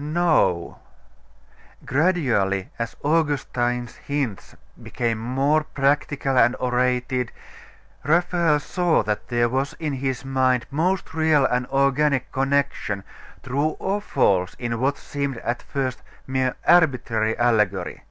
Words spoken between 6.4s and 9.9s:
orated, Raphael saw that there was